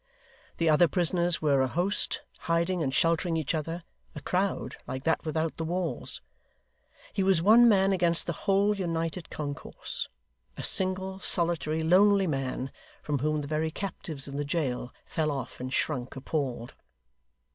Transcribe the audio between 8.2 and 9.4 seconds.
the whole united